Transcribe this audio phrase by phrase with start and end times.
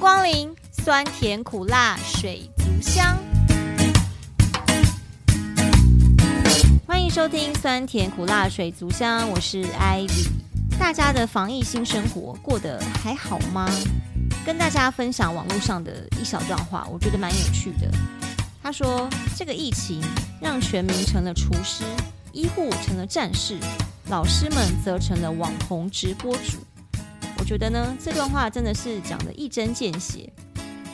[0.00, 3.18] 光临，酸甜苦辣水族箱。
[6.86, 10.28] 欢迎收听酸甜苦辣水族箱，我是 Ivy。
[10.78, 13.68] 大家的防疫新生活过得还好吗？
[14.42, 17.90] 跟大家分享网络上的一小段话，我觉得蛮有趣的。
[18.62, 19.06] 他说
[19.36, 20.02] ：“这个疫情
[20.40, 21.84] 让全民成了厨师，
[22.32, 23.58] 医护成了战士，
[24.08, 26.56] 老师们则成了网红直播主。”
[27.40, 30.30] 我觉得呢，这段话真的是讲得一针见血。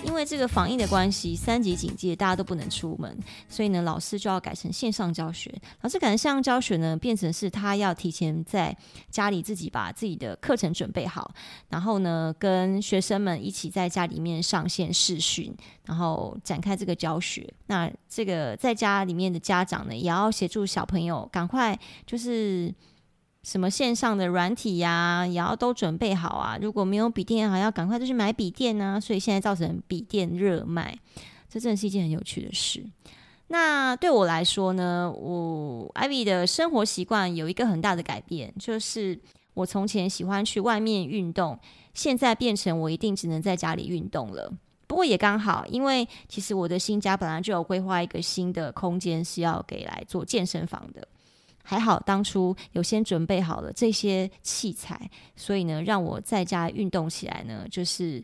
[0.04, 5.52] 因为这个防疫的关系，三级警戒，大家都不能出门，所以呢，老师就要改成线上教学。
[5.80, 8.74] 老师改成线上教学呢，变成是他要提前在
[9.10, 11.34] 家里自己把自己的课程准备好，
[11.68, 15.52] 然后呢，跟学生们一起在家里面上线视讯，
[15.84, 17.52] 然后展开这个教学。
[17.66, 22.72] 那这个在家里面的家长呢，也要协助小朋友赶快就是。
[23.46, 26.58] 什么线上的软体呀、也要都准备好啊！
[26.60, 30.98] 如果没有笔电，还要赶快就去买笔电呢、所以现在造成笔电热卖，
[31.48, 32.84] 这真的是一件很有趣的事。
[33.46, 39.16] 那对我来说呢，我 Ivy 的生活习惯有一个很大的改变，就是
[39.54, 41.56] 我从前喜欢去外面运动，
[41.94, 44.52] 现在变成我一定只能在家里运动了。
[44.88, 51.06] 不过也刚好，因为其实我的新家本来就有规划一个新的空间是要给来做健身房的。
[51.68, 58.22] 还好当初有先准备好了这些器材，所以呢，让我在家运动起来呢，就是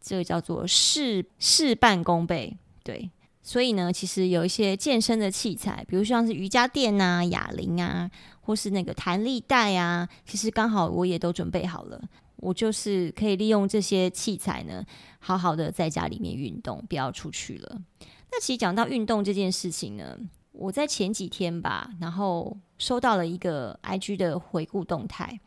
[0.00, 2.56] 这个叫做事事半功倍。
[2.82, 3.10] 对，
[3.42, 12.02] 所以呢，其实有一些健身的器材，比如像是瑜伽垫啊、哑铃啊，或是那个弹力带啊，其实刚好我也都准备好了，
[12.36, 14.82] 我就是可以利用这些器材呢，
[15.18, 17.78] 好好的在家里面运动，不要出去了。
[18.32, 20.16] 那其实讲到运动这件事情呢，
[20.52, 22.56] 我在前几天吧，然后。
[22.80, 25.38] 收到了一个 IG 的回顾动态，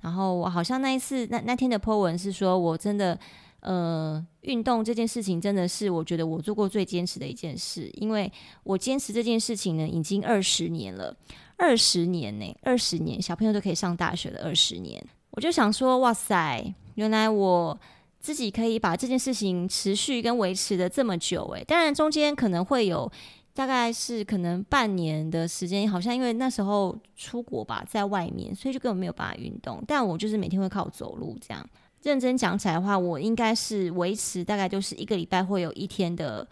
[0.00, 3.16] 然后我好像那一次那那天的 po 文是说，我真的
[3.60, 8.32] 呃运动这件事情真的是我觉得我做过最坚持的一件事，因为
[8.64, 11.16] 我坚持这件事情呢已经二十年了，
[11.56, 15.00] 二十年呢，二十年小朋友都可以上大学了，二十年，
[15.30, 17.78] 我就想说哇塞，原来我
[18.18, 23.12] 自己可以把这件事情持续跟维持的这么久诶，当然中间可能会有。
[23.52, 29.82] 大概是可能半年的时间，好像因为那时候出国吧，在外面，所以就根本没有办法运动。
[29.86, 31.68] 但我就是每天会靠走路这样。
[32.02, 36.46] 认真讲起来的话，我应该是维持大概就是一个礼拜会有一天的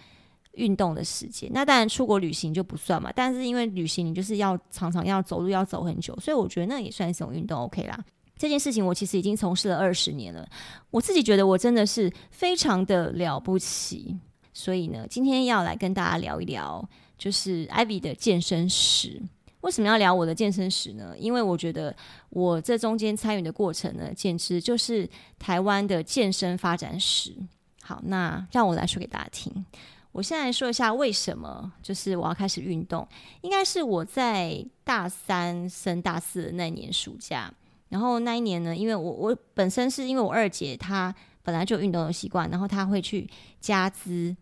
[0.52, 1.50] 运动的时间。
[1.54, 7.98] 那当然出国旅行就不算嘛，但是因为旅行你就是要常常要走路，要走很久，所以我觉得那也算一种运动，OK 啦。
[8.36, 10.46] 这件事情我其实已经从事了二十年了，
[10.90, 14.16] 我自己觉得我真的是非常的了不起。
[14.58, 16.84] 所以呢，今天要来跟大家聊一聊，
[17.16, 19.22] 就是 Ivy 的健身史。
[19.60, 21.14] 为什么要聊我的健身史呢？
[21.16, 21.94] 因为我觉得
[22.30, 25.08] 我这中间参与的过程呢，简直就是
[25.38, 27.36] 台湾的健身发展史。
[27.82, 29.64] 好，那让我来说给大家听。
[30.10, 33.06] 我现在说一下为什么，就是我要开始运动。
[33.42, 37.48] 应该是我在大三升大四的那年暑假，
[37.90, 41.14] 然后那一年呢，因为我我本身是因为我二姐她
[41.44, 43.30] 本来就运动的习惯，然后她会去
[43.60, 44.36] 加资。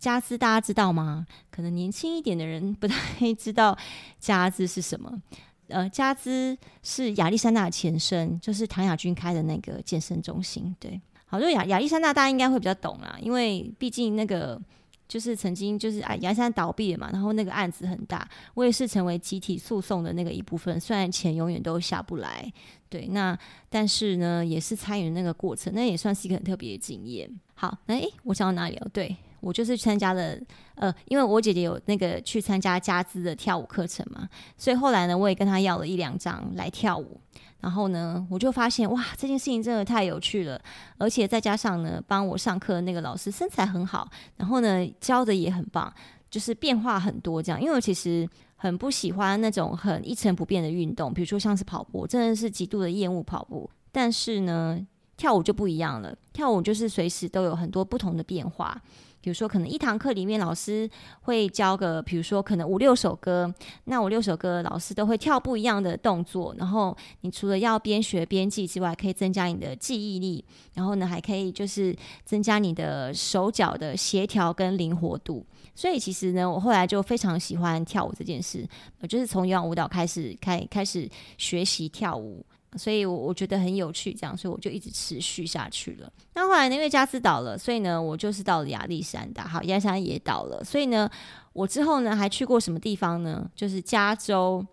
[0.00, 1.24] 加兹大家知道吗？
[1.50, 3.78] 可能年轻一点的人不太知道
[4.18, 5.22] 加兹是什么。
[5.68, 10.74] 呃，加兹是亚历山大的前身，就是唐亚军开的那个健身中心。
[10.80, 14.60] 对，好，就亚亚历山大大家应该会比较懂啦，因为毕竟那个
[15.06, 22.52] 就是曾经就是啊亚历山大倒闭了嘛，然后那个案子很大，我也是成为集体诉讼的那个一部分，虽然钱永远都下不来，
[22.88, 23.38] 对，那
[23.68, 27.30] 但是呢也是参与那个过程，那也算是一个很特别的经验。
[27.54, 28.88] 好，那诶，我讲到哪里了？
[28.92, 29.14] 对。
[29.40, 30.36] 我就是参加了，
[30.74, 37.20] 呃，因为我姐姐有那个去参加加兹的跳舞课程嘛，所以后来呢，我也跟她要了一两张来跳舞。
[37.60, 40.58] 然后呢，我就发现哇，这件事情真的太有趣了，
[40.96, 44.08] 而且再加上呢，帮我上课的那个老师身材很好，
[44.38, 45.92] 然后呢，教的也很棒，
[46.30, 47.60] 就是变化很多这样。
[47.60, 53.68] 因为我其实很不喜欢那种很一成不变的运动，比如说像是跑步，真的是极度的厌恶跑步。
[53.92, 54.80] 但是呢，
[55.18, 58.80] 跳舞就不一样了，跳舞就是随时都有很多不同的变化。
[59.20, 60.88] 比如说，可能一堂课里面老师
[61.22, 63.52] 会教个，比如说可能五六首歌，
[63.84, 70.44] 那五六首歌老师都会跳不一样的动作，然后你除了要边学边记之外，可以增加你的记忆力，
[70.74, 71.94] 然后呢还可以就是
[72.24, 75.44] 增加你的手脚的协调跟灵活度。
[75.74, 78.66] 所以其实呢，我后来就非常喜欢跳舞这件事，
[79.00, 82.44] 我就是从有氧舞蹈开始开开始学习跳舞。
[82.76, 86.12] 所以，我我觉得很有趣，这样，所以我就一直持续下去了。
[86.34, 89.46] 那后来呢，因为加兹倒了，所以呢，我就是到了亚历山大。
[89.46, 91.10] 好，亚历山大也倒了，所以呢，
[91.52, 93.50] 我之后呢还去过什么地方呢？
[93.56, 94.64] 就是加州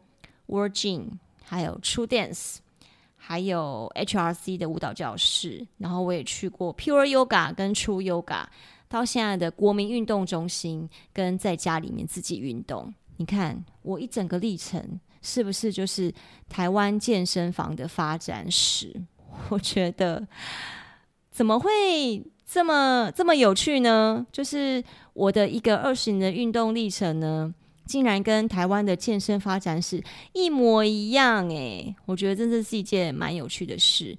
[0.47, 1.07] Virgin，
[1.43, 2.57] 还有 True Dance，
[3.15, 8.45] 还有 HRC 的舞蹈教室，然后我也去过 Pure Yoga 跟 True Yoga，
[8.87, 12.93] 到现在的国民运动中心，跟在家里面自己运动。
[13.17, 16.13] 你看我一整个历程，是不是就是
[16.49, 18.93] 台湾健身房的发展史？
[19.49, 20.27] 我觉得
[21.31, 24.25] 怎么会这么这么有趣呢？
[24.31, 24.83] 就是
[25.13, 27.53] 我的一个二十年的运动历程呢，
[27.85, 30.03] 竟然跟台湾的健身发展史
[30.33, 34.17] 一模一样诶，我觉得真的是一件蛮有趣的事。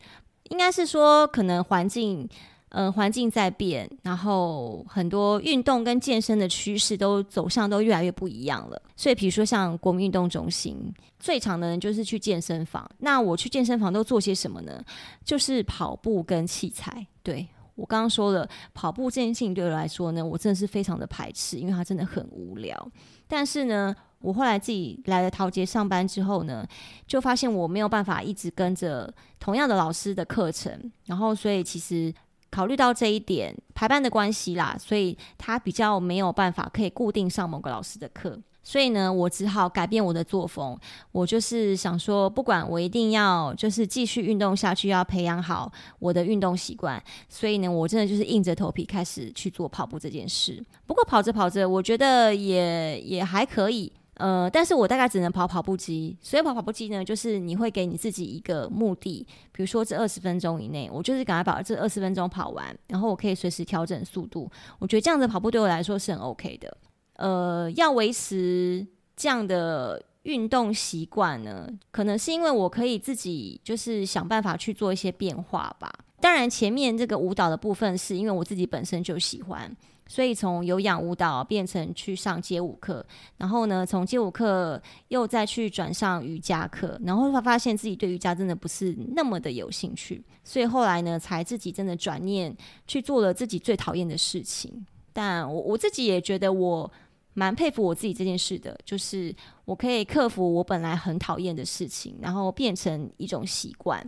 [0.51, 2.27] 应该是说，可能环境，
[2.71, 8.81] 呃，环境在变，然后很多运动跟健身的趋势都走向都越来越不一样了。
[8.95, 12.89] 所以，比如说像国民运动中心，最常的人就是去健身房。
[12.99, 14.85] 那我去健身房都做些什么呢？
[15.25, 17.07] 就是跑步跟器材。
[17.23, 22.91] 对，我刚刚说了，跑步这件事情对我来说呢，我真的是非常的排斥，因为它真的很无聊。
[23.27, 26.67] 但是呢，我后来自己来了桃捷上班之后呢，
[27.07, 32.13] 就发现我没有办法一直跟着同样的老师的课程，然后所以其实
[32.51, 38.39] 考虑到这一点排班的关系啦，所以他比较没有办法可以固定上某个老师的课。
[38.63, 40.79] 所以呢，我只好改变我的作风。
[41.13, 47.03] 我就是想说，不管我一定要就是继续运动下去，要培养好我的运动习惯。
[47.31, 50.63] 所以呢，我真的就是硬着头皮开始去做跑步这件事。
[50.87, 53.91] 不过跑着跑着，我觉得也也还可以。
[54.19, 56.17] 呃，但是我大概只能跑跑步机。
[56.21, 64.51] 所以跑跑步机呢，就是你会给你自己一个目的，比如说这二十分钟以内，我就是赶快把这二十分钟跑完，然后我可以随时调整速度。
[64.79, 66.77] 我觉得这样子跑步对我来说是很 OK 的。
[67.15, 68.87] 呃，要维持
[69.17, 75.93] 这样的运动习惯呢，可能是因为我可以自己就是想办法去做一些变化吧。
[76.21, 79.75] 当然，前面这个舞蹈的部分是因为我自己本身就喜欢，
[80.09, 83.07] 所以从有氧舞蹈变成去上街舞课，
[83.37, 92.57] 然后呢，从街舞课又再去转上瑜伽课，然后会发现自己对瑜伽真的不是那么的有兴趣，所以后来呢，才自己真的转念
[92.87, 94.85] 去做了自己最讨厌的事情。
[95.13, 96.91] 但我我自己也觉得我。
[97.39, 99.33] 蛮佩服我自己这件事的，就是
[99.65, 104.05] 我可以克服我本来很讨厌的事情，然后变成一种习惯。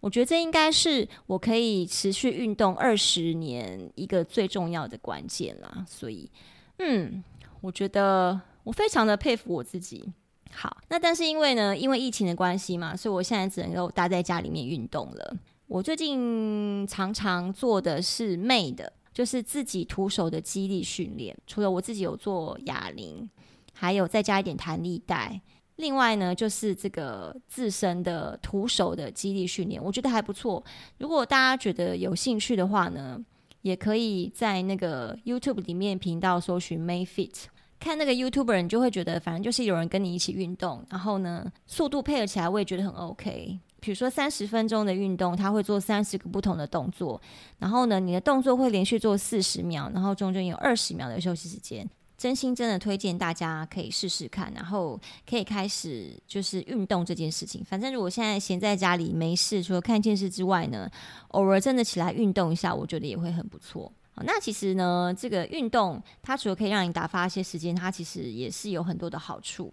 [0.00, 5.82] 我觉得这应该是我可以持续运动二十年一个最重要的关键啦。
[5.88, 6.30] 所以，
[6.78, 7.24] 嗯，
[7.62, 10.04] 我觉得我非常的佩服我自己。
[10.52, 15.34] 好，那但是因为呢，因为疫情的关系嘛，所以我现在只能够待在家里面运动了。
[15.68, 18.86] 我最近常常做的是 MAD。
[19.14, 23.30] 就是自己徒手的肌力训练，除了我自己有做哑铃，
[23.72, 25.40] 还有再加一点弹力带。
[25.76, 30.62] 另外呢，就是这个自身的徒手的肌力训练，我觉得还不错。
[30.98, 33.18] 如果大家觉得有兴趣的话呢，
[33.62, 37.44] 也可以在那个 YouTube 里面频道搜寻 Mayfit，
[37.80, 43.58] 看那个 YouTuber，你就会觉得反正就是有人跟你一起运动，然后呢，速度配合起来，我也觉得很 OK。
[43.84, 47.20] 比如说三十分钟的运动，他会做三十个不同的动作，
[47.58, 51.86] 然后呢，你的动作会连续做四十秒，然后中间有二十秒的休息时间。
[52.16, 54.98] 真心真的推荐大家可以试试看，然后
[55.28, 57.62] 可以开始就是运动这件事情。
[57.62, 60.90] 反正如果现在闲在家里没事，除了看电视之外呢，
[61.32, 63.92] 偶尔真的起来运动一下，我觉得也会很不错。
[64.12, 69.70] 好，那其实呢，这个运动它除了可以让你打发一些时间，它其实也是有很多的好处。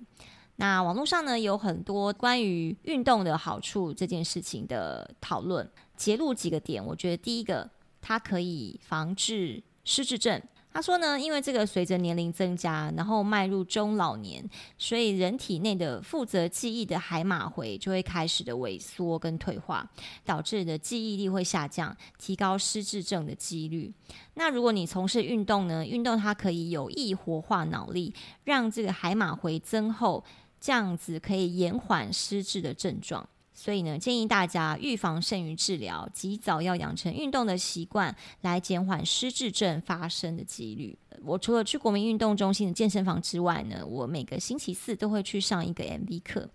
[0.61, 5.67] 那网络上呢，有很多关于运动的好处这件事情的讨论，
[5.97, 6.85] 揭露几个点。
[6.85, 7.67] 我觉得第一个，
[7.99, 10.39] 它可以防治失智症。
[10.71, 19.89] 他说呢，因为这个随着年龄增加，然后迈入中老年，所以人体内的负责记忆的海马回就会开始的萎缩跟退化，
[20.23, 23.91] 导致的记忆力会下降，提高失智症的几率。
[24.35, 28.13] 那如果你从事运动呢，运动它可以有益活化脑力，
[28.43, 30.23] 让这个海马回增厚。
[30.61, 40.95] 这样子可以延缓失智的症状，所以呢，建议大家预防胜于治疗，及早要养成运动的习惯，来减缓失智症发生的几率。
[41.23, 46.47] 我除了去国民运动中心的健身房之外呢，我每个星期四都会去上一个 MV 课。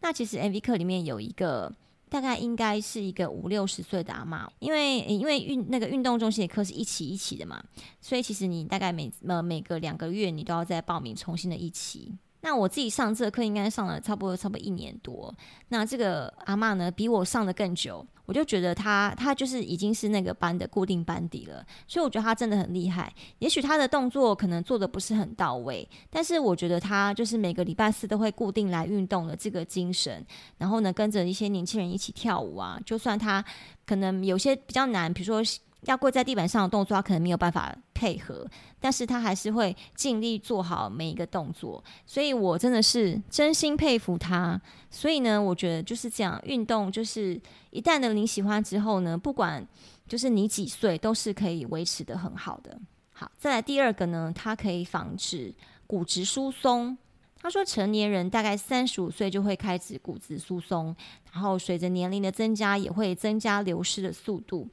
[0.00, 1.72] 那其实 MV 课里面有一个
[2.08, 7.62] 大概应该是一个五六十岁的阿嬷，因为因为运那个运动中心的课是一期一期的嘛，
[8.00, 12.12] 所以其实你大概每呃每个两个月你都要再报名重新的一期。
[12.42, 15.32] 那我自己上这课应该上了差不多差不多一年多，
[15.68, 23.14] 那这个阿嬷呢比我上的更久，我就觉得她她就是已经是那个班的固定班底了，所以我觉得她真的很厉害。
[23.38, 30.24] 也许她的动作可能做的不是很到位，但是我觉得她就是每个礼拜四都会固定来运动的这个精神，
[30.58, 33.44] 然后呢跟着一些年轻人一起跳舞啊，就算她
[33.86, 35.52] 可能有些比较难，比如说。
[35.82, 38.46] 要跪在地板上的动作，他可能没有办法配合，
[38.80, 41.82] 但是他还是会尽力做好每一个动作。
[42.06, 44.60] 所以我真的是真心佩服他。
[44.90, 49.66] 所以呢，我觉得就是这样，运动就是一旦呢你喜欢之后呢，不管
[50.06, 52.78] 就是你几岁，都是可以维持得很好的。
[53.12, 55.54] 好，再来第二个呢，它可以防止
[55.86, 56.96] 骨质疏松。
[57.40, 60.94] 他说，成年人大概三十五岁就会开始骨质疏松，
[61.32, 64.68] 然后随着年龄的增加，也会增加流失的速度。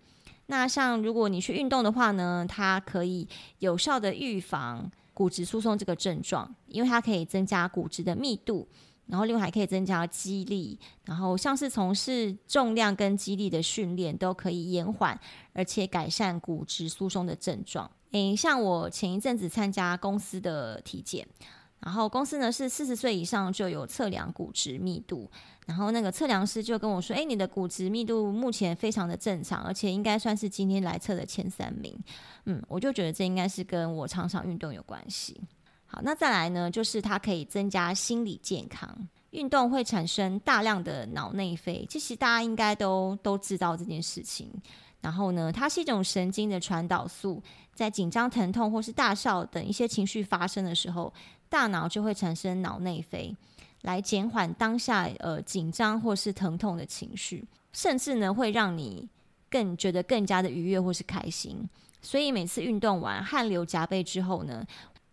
[0.52, 3.28] 那像如果你去运动的话呢，它可以
[3.60, 8.68] 有效的预防骨质疏松这个症状，因为它可以增加骨质的密度，
[9.06, 15.20] 然后另外还可以增加肌力，然后像是从事重量跟肌力的训练都可以延缓
[15.54, 17.90] 而且改善骨质疏松的症状。
[18.14, 21.28] 诶，像我前一阵子参加公司的体检。
[21.82, 25.30] 然后公司呢是四十岁以上就有测量骨质密度，
[25.66, 31.98] 然后那个测量师就跟我说：“哎，你的骨质密度目前非常的正常，而且应该算是今天来测的前三名。”
[32.46, 35.40] 嗯，我就觉得这应该是跟我常常运动有关系。
[35.86, 39.08] 好，那再来呢，就是它可以增加心理健康。
[39.32, 44.52] 运动会产生大量的脑内啡，其实大家应该都都知道这件事情。
[45.02, 47.42] 然后呢，它是一种神经的传导素，
[47.80, 51.14] 在紧张、疼痛或是大笑等一些情绪发生的时候。
[51.48, 53.36] 大脑就会产生脑内啡，
[53.82, 57.44] 来减缓当下呃紧张或是疼痛的情绪，
[57.74, 59.08] 甚至呢会让你
[59.50, 61.68] 更觉得更加的愉悦或是开心。
[62.02, 64.64] 所以每次运动完汗流浃背之后呢，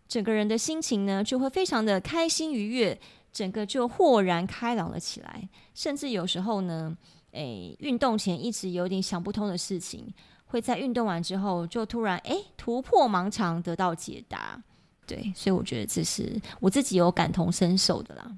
[0.07, 2.99] 整个人的心情呢就会非常的开心愉悦，
[3.33, 5.49] 整个就豁然开朗了起来。
[5.73, 6.95] 甚至有时候呢，
[7.31, 10.13] 诶，运动前一直有点想不通的事情，
[10.47, 14.61] 会在运动完之后就突然诶突破盲肠得到解答。
[15.05, 18.29] 对，所以我觉得这是我自己有感同身受的啦。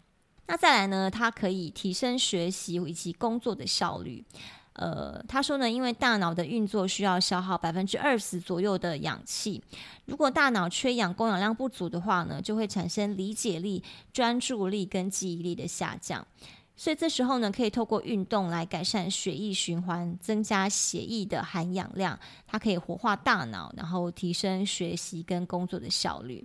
[0.45, 4.23] 那再来呢，它可以提升学习以及工作的效率。
[4.73, 9.61] 呃，他说呢，因为大脑的运作需要消耗百分之二十左右的氧气，
[10.05, 16.25] 如果大脑缺氧、供氧量不足的话呢，就会产生理解力、专注力跟记忆力的下降。
[16.79, 22.17] 所以这时候呢，可以透过运动来改善血液循环，增加血液的含氧量，
[22.47, 26.41] 它可以活化大脑，然后提升学习跟工作的效率。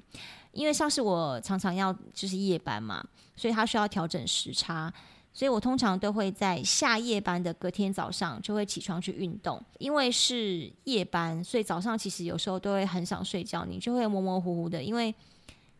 [0.50, 3.00] 因为像是我常常要就是夜班嘛，
[3.36, 4.92] 所以它需要调整时差，
[5.32, 9.64] 所以我通常都会在下夜班的隔天早上就会起床去运动。
[9.78, 15.14] 因为是夜班，所以早上其实有时候都会很想睡觉，你就会模模糊糊的，因为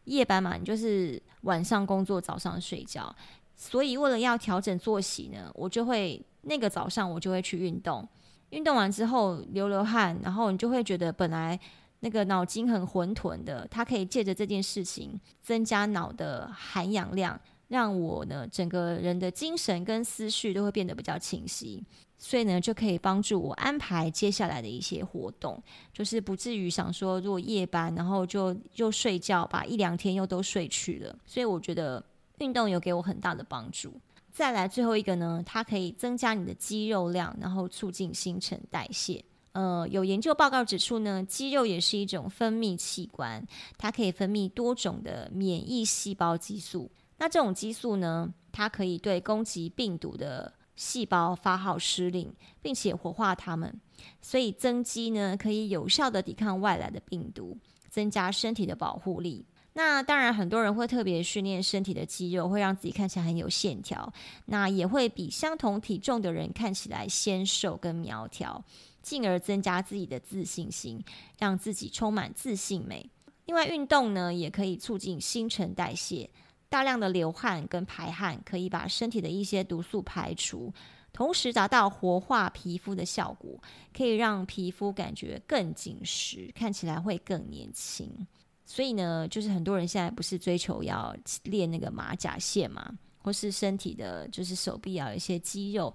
[0.04, 3.12] 夜班嘛，你就是晚上工作，早上睡觉。
[3.56, 8.06] 所以，为了要调整作息呢，我就会那个早上我就会去运动。
[8.50, 11.58] 运动完之后流流汗，然后你就会觉得本来
[12.00, 21.82] 那个脑筋很混沌的，它可以借着这件事情增加脑的含氧量，让我呢整个人的精神跟思绪都会变得比较清晰。
[22.18, 25.60] 所以呢，就可以帮助我安排接下来的一些活动，
[25.92, 31.16] 就是不至于想说如果夜班，然后就又睡觉，把一两天又都睡去了。
[31.24, 32.04] 所以我觉得。
[32.38, 34.00] 运动有给我很大的帮助。
[34.30, 39.24] 再来最后一个呢，它可以增加你的肌肉量，然后促进新陈代谢。
[39.52, 43.46] 呃，有研究报告指出呢，肌肉也是一种分泌器官，
[43.78, 46.90] 它可以分泌多种的免疫细胞激素。
[47.18, 53.80] 那这种激素呢，它可以对攻击病毒的细胞发号施令，并且活化它们。
[54.20, 57.56] 所以增肌呢，可以有效地抵抗外来的病毒，
[57.88, 59.46] 增加身体的保护力。
[59.76, 64.12] 那当然，很多人会特别训练身体的肌肉，会让自己看起来很有线条。
[64.46, 68.64] 那也会比相同体重的人看起来纤瘦跟苗条，
[69.02, 71.02] 进而增加自己的自信心，
[71.40, 73.10] 让自己充满自信美。
[73.46, 76.30] 另外，运动呢也可以促进新陈代谢，
[76.68, 80.72] 大量的流汗跟排汗可以把身体的一些毒素排除，
[81.12, 83.60] 同时达到活化皮肤的效果，
[83.92, 88.24] 可以让皮肤感觉更紧实，看起来会更年轻。
[88.66, 92.92] 所以呢，就是很多人现在不是追求要练那个马甲线嘛，
[93.22, 95.92] 或是身体的，就是手臂要有一些肌肉。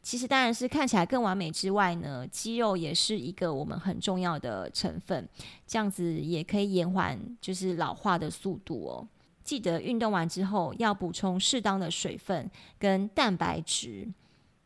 [0.00, 5.26] 其实当然是看起来更完美之外呢，肌肉也是一个我们很重要的成分，
[5.66, 9.08] 这样子也可以延缓就是老化的速度哦。
[9.42, 14.06] 记得运动完之后要补充适当的水分跟蛋白质，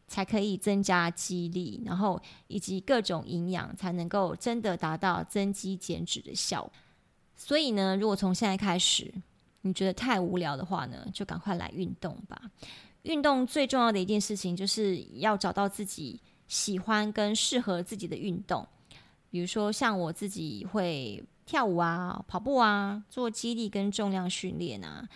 [0.07, 6.73] 才可以增加肌力，然后以及各种营养，才能够真的达到增肌减脂的效果。
[7.38, 9.14] 所以呢，如果从现在开始
[9.62, 12.38] 你觉得太无聊的话呢，就赶快来运动吧。
[13.02, 18.66] 运动最重要的一件事情就是要找到自己喜欢跟适合自己的运动。
[19.30, 25.09] 比如说像我自己会跳舞啊、跑步啊、做肌力跟重量训练啊。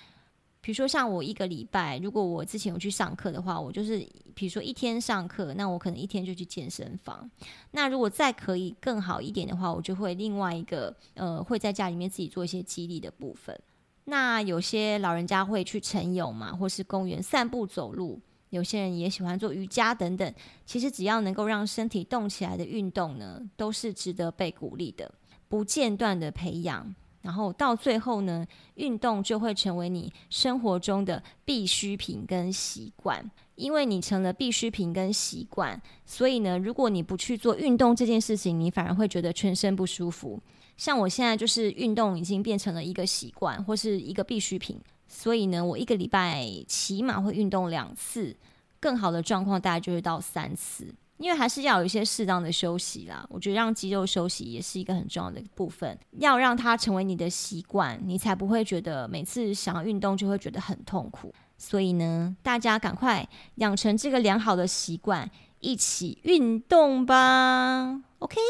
[0.62, 3.99] 比如说像我一个礼拜，如果我之前有去上课的话，我就是
[4.33, 7.28] 比如说一天上课，那我可能一天就去健身房。
[7.73, 13.61] 那如果再可以更好一点的话，我就会另外一个呃，会在家里面自己做一些肌力的部分。
[14.04, 18.21] 那有些老人家会去晨泳嘛，或是公园散步走路。
[18.50, 20.33] 有些人也喜欢做瑜伽等等。
[20.64, 25.12] 其实只要能够让身体动起来的运动呢，都是值得被鼓励的，
[25.49, 26.95] 不间断的培养。
[27.23, 33.31] 然后到最后呢，运动就会成为你生活中的必需品跟习惯。
[33.55, 40.41] 因为你成了必需品跟习惯，所以呢，如果你不去做运动这件事情，你反而会觉得全身不舒服。
[40.76, 48.35] 像我现在就是运动已经变成了一个习惯或是一个必需品，所以呢，我一个礼拜起码会运动两次，
[48.81, 50.93] 更好的状况大概就是到三次。
[51.23, 61.33] 因为还是要有一些适当的休息啦，我觉得让肌肉休息也是一个很重要的部分，要让它成为你的习惯，你才不会觉得每次想要运动就会觉得很痛苦。
[61.57, 68.02] 所以呢，大家赶快养成这个良好的习惯，一起运动吧。
[68.19, 68.41] OK，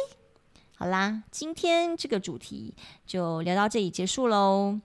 [0.74, 2.74] 好啦，今天这个主题
[3.06, 4.80] 就聊到这里结束喽，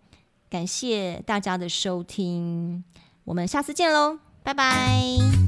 [0.49, 2.83] 感谢大家的收听，
[3.23, 5.46] 我们下次见喽，拜拜。